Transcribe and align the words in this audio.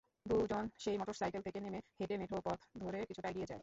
দুজন 0.25 0.63
সেই 0.77 0.95
মোটরসাইকেল 0.97 1.41
থেকে 1.41 1.59
নেমে 1.59 1.79
হেঁটে 1.97 2.15
মেঠোপথ 2.17 2.59
ধরে 2.79 2.99
কিছুটা 3.05 3.27
এগিয়ে 3.29 3.45
যায়। 3.45 3.59